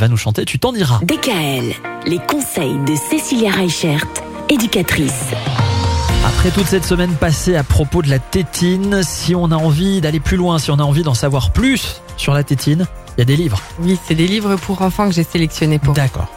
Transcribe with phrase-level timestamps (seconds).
[0.00, 0.98] va nous chanter Tu t'en diras.
[1.02, 1.74] DKL,
[2.06, 4.06] les conseils de Cécilia Reichert,
[4.48, 5.26] éducatrice.
[6.24, 10.18] Après toute cette semaine passée à propos de la tétine, si on a envie d'aller
[10.18, 12.86] plus loin, si on a envie d'en savoir plus sur la tétine,
[13.16, 13.60] il y a des livres.
[13.80, 15.92] Oui, c'est des livres pour enfants que j'ai sélectionnés pour.
[15.92, 16.28] D'accord.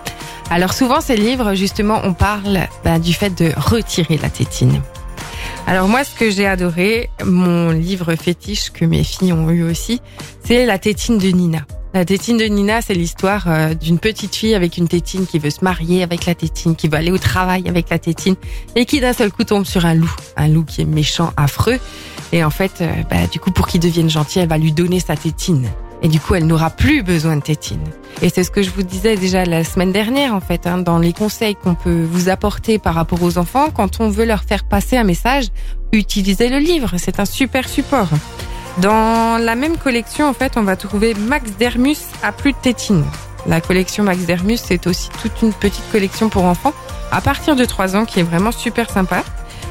[0.50, 4.82] Alors souvent ces livres, justement, on parle bah, du fait de retirer la tétine.
[5.68, 10.02] Alors moi, ce que j'ai adoré, mon livre fétiche que mes filles ont eu aussi,
[10.44, 11.66] c'est la tétine de Nina.
[11.94, 15.52] La tétine de Nina, c'est l'histoire euh, d'une petite fille avec une tétine qui veut
[15.52, 18.36] se marier avec la tétine, qui veut aller au travail avec la tétine,
[18.76, 21.80] et qui d'un seul coup tombe sur un loup, un loup qui est méchant, affreux.
[22.32, 25.00] Et en fait, euh, bah, du coup, pour qu'il devienne gentil, elle va lui donner
[25.00, 25.70] sa tétine.
[26.02, 27.84] Et du coup, elle n'aura plus besoin de tétine.
[28.24, 30.98] Et c'est ce que je vous disais déjà la semaine dernière, en fait, hein, dans
[30.98, 34.64] les conseils qu'on peut vous apporter par rapport aux enfants, quand on veut leur faire
[34.64, 35.46] passer un message,
[35.92, 36.96] utilisez le livre.
[36.98, 38.10] C'est un super support.
[38.80, 43.06] Dans la même collection, en fait, on va trouver Max Dermus à plus de tétine.
[43.46, 46.74] La collection Max Dermus, c'est aussi toute une petite collection pour enfants
[47.12, 49.24] à partir de 3 ans qui est vraiment super sympa.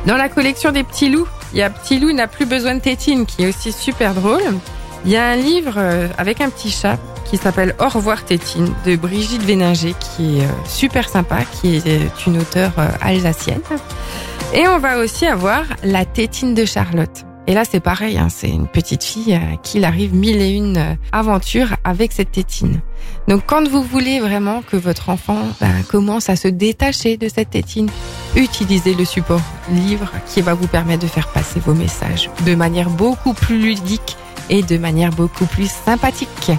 [0.06, 2.80] Dans la collection des petits loups, il y a Petit loup n'a plus besoin de
[2.80, 4.42] tétine qui est aussi super drôle.
[5.04, 8.72] Il y a un livre euh, avec un petit chat qui s'appelle Au revoir Tétine
[8.86, 13.62] de Brigitte Véninger qui est euh, super sympa, qui est euh, une auteure alsacienne.
[14.54, 17.24] Et on va aussi avoir La Tétine de Charlotte.
[17.52, 20.52] Et là, c'est pareil, hein, c'est une petite fille à qui il arrive mille et
[20.52, 22.80] une aventures avec cette tétine.
[23.28, 27.50] Donc, quand vous voulez vraiment que votre enfant ben, commence à se détacher de cette
[27.50, 27.90] tétine,
[28.36, 32.88] utilisez le support livre qui va vous permettre de faire passer vos messages de manière
[32.88, 34.16] beaucoup plus ludique
[34.48, 36.52] et de manière beaucoup plus sympathique.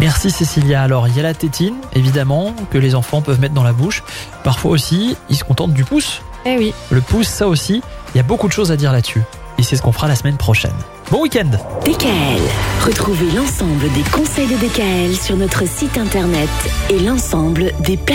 [0.00, 0.80] Merci Cécilia.
[0.80, 4.02] Alors il y a la tétine, évidemment, que les enfants peuvent mettre dans la bouche.
[4.42, 6.22] Parfois aussi, ils se contentent du pouce.
[6.46, 6.72] Eh oui.
[6.90, 7.82] Le pouce, ça aussi,
[8.14, 9.20] il y a beaucoup de choses à dire là-dessus.
[9.58, 10.74] Et c'est ce qu'on fera la semaine prochaine.
[11.10, 11.50] Bon week-end
[11.84, 12.42] DKL.
[12.84, 16.48] Retrouvez l'ensemble des conseils de DKL sur notre site internet
[16.90, 18.14] et l'ensemble des plateformes.